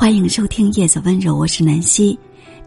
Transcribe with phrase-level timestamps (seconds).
[0.00, 2.16] 欢迎收听《夜色温柔》，我是南希。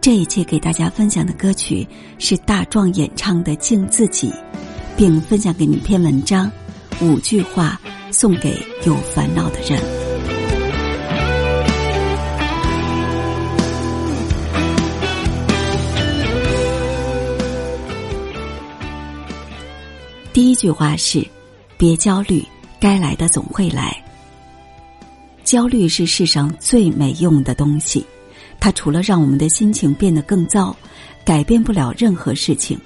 [0.01, 1.88] 这一期给大家分享的歌曲
[2.19, 4.30] 是大壮演唱的《敬自己》，
[4.98, 6.52] 并分享给你一篇文章，
[7.00, 7.80] 五句话
[8.12, 9.82] 送给有烦恼的人。
[20.34, 21.25] 第一句话是：
[21.77, 22.43] 别焦虑，
[22.77, 24.01] 该来的总会来。
[25.44, 28.05] 焦虑是世上最没用的东西，
[28.59, 30.76] 它除了让我们的心情变得更糟，
[31.26, 32.80] 改变不了任何事情。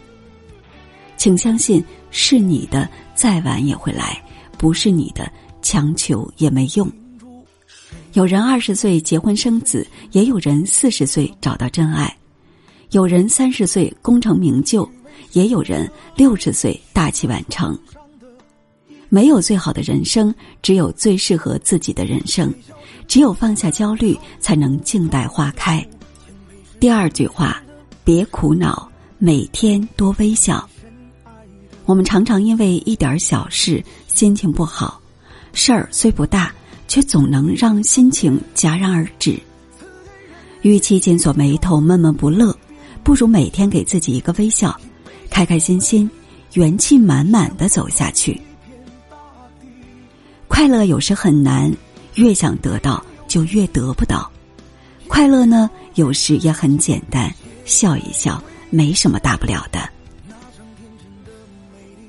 [1.17, 4.21] 请相信，是你的再晚也会来，
[4.57, 5.31] 不是你的
[5.61, 6.91] 强求也没用。
[8.13, 12.07] 有人二十岁结婚生子，也有人四十岁找到真爱；
[12.91, 14.89] 有人三十岁功成名就，
[15.33, 17.77] 也有人六十岁大器晚成。
[19.15, 22.53] 没有最好的人生，只有最适合自己的人生。
[23.07, 25.81] 只有放下焦虑，才能静待花开。
[26.81, 27.63] 第二句话，
[28.03, 30.69] 别苦恼，每天多微笑。
[31.85, 34.99] 我们常常因为一点小事心情不好，
[35.53, 36.53] 事儿虽不大，
[36.85, 39.39] 却总能让心情戛然而止。
[40.61, 42.53] 与其紧锁眉头闷闷不乐，
[43.01, 44.77] 不如每天给自己一个微笑，
[45.29, 46.11] 开开心心、
[46.55, 48.37] 元气满满的走下去。
[50.55, 51.69] 快乐有时很难，
[52.13, 54.31] 越想得到就越得不到。
[55.05, 57.29] 快乐呢，有时也很简单，
[57.65, 59.89] 笑一笑，没什么大不了的。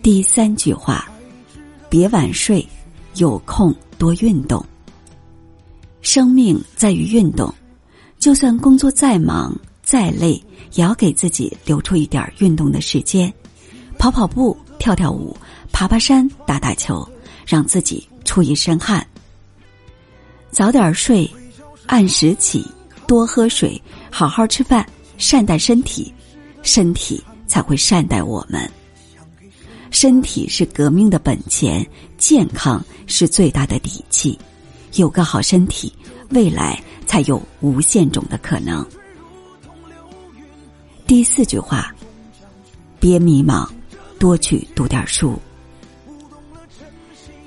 [0.00, 1.11] 第三句话，
[1.91, 2.64] 别晚睡，
[3.17, 4.64] 有空多运动。
[6.00, 7.52] 生命在于运动，
[8.17, 9.52] 就算工作再忙
[9.83, 10.41] 再累，
[10.74, 13.30] 也要给自己留出一点运动的时间，
[13.98, 15.36] 跑跑步，跳跳舞，
[15.72, 17.06] 爬爬山，打打球，
[17.44, 18.08] 让自己。
[18.37, 19.06] 出一身汗，
[20.51, 21.27] 早点睡，
[21.87, 22.62] 按时起，
[23.06, 26.12] 多喝水，好好吃饭，善待身体，
[26.63, 28.70] 身体才会善待我们。
[29.91, 31.83] 身体是革命的本钱，
[32.19, 34.39] 健康是最大的底气。
[34.96, 35.91] 有个好身体，
[36.29, 38.86] 未来才有无限种的可能。
[41.07, 41.91] 第四句话，
[43.01, 43.67] 别迷茫，
[44.19, 45.41] 多去读点书。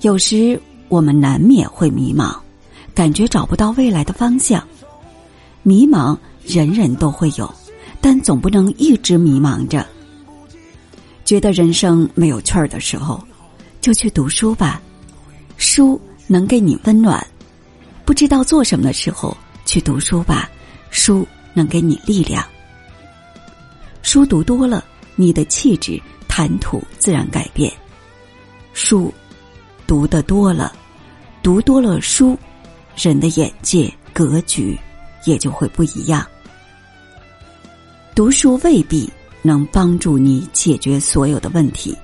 [0.01, 0.59] 有时。
[0.89, 2.35] 我们难免会迷茫，
[2.93, 4.61] 感觉找不到未来的方向。
[5.61, 7.53] 迷茫人人都会有，
[8.01, 9.85] 但总不能一直迷茫着。
[11.23, 13.23] 觉得人生没有趣儿的时候，
[13.79, 14.81] 就去读书吧。
[15.57, 17.25] 书能给你温暖。
[18.03, 20.49] 不知道做什么的时候，去读书吧。
[20.89, 22.43] 书能给你力量。
[24.01, 24.83] 书读多了，
[25.15, 27.71] 你的气质、谈吐自然改变。
[28.73, 29.13] 书。
[29.89, 30.71] 读的多了，
[31.41, 32.37] 读多了书，
[32.95, 34.77] 人的眼界格局
[35.25, 36.23] 也就会不一样。
[38.13, 39.11] 读书未必
[39.41, 41.97] 能帮助你解决所有的问题，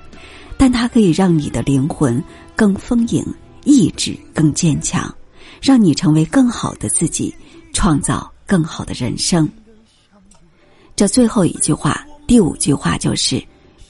[0.58, 2.20] 但它可以让你的灵魂
[2.56, 3.24] 更丰盈，
[3.66, 5.16] 意志更坚强，
[5.62, 7.32] 让你成为更好的自己，
[7.72, 9.48] 创造更好的人生。
[10.96, 13.40] 这最后一句话，第五句话就是：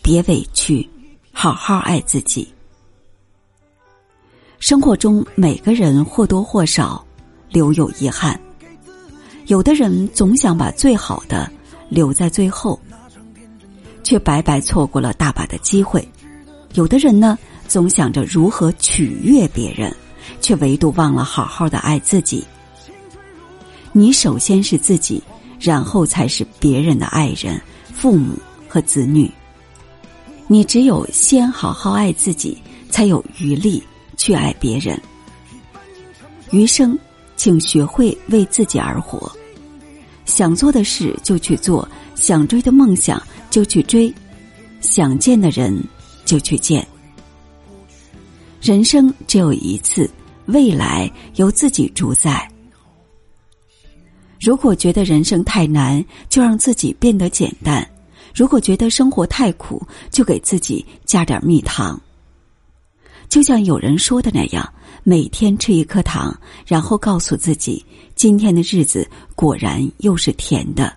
[0.02, 0.86] 别委屈，
[1.32, 2.46] 好好爱自己。
[4.66, 7.06] 生活中每个人或多或少
[7.52, 8.36] 留有遗憾，
[9.46, 11.48] 有的人总想把最好的
[11.88, 12.80] 留在最后，
[14.04, 16.02] 却白白错过了大把的机会；
[16.74, 17.38] 有的人呢，
[17.68, 19.96] 总想着如何取悦别人，
[20.42, 22.44] 却唯独忘了好好的爱自己。
[23.92, 25.22] 你首先是自己，
[25.60, 27.62] 然后才是别人的爱人、
[27.94, 28.34] 父母
[28.68, 29.32] 和子女。
[30.48, 32.58] 你只有先好好爱自己，
[32.90, 33.84] 才有余力。
[34.16, 35.00] 去爱别人，
[36.52, 36.98] 余生，
[37.36, 39.32] 请学会为自己而活。
[40.26, 44.14] 想做的事就去做，想追的梦想就去追，
[44.82, 45.78] 想见的人
[46.26, 46.86] 就去见。
[48.62, 50.10] 人生只有一次，
[50.48, 52.50] 未来由自己主宰。
[54.42, 57.84] 如果觉得人生太难，就让自己变得简单；
[58.34, 62.00] 如果觉得生活太苦，就给自己加点蜜糖。
[63.36, 64.74] 就像有人说的那样，
[65.04, 66.34] 每天吃一颗糖，
[66.66, 67.86] 然后告诉自己，
[68.16, 69.06] 今天的日子
[69.36, 70.96] 果然又是甜的。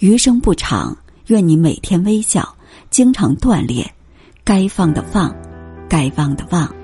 [0.00, 0.94] 余生不长，
[1.28, 2.54] 愿你每天微笑，
[2.90, 3.90] 经常锻炼，
[4.44, 5.34] 该放的放，
[5.88, 6.79] 该忘的忘。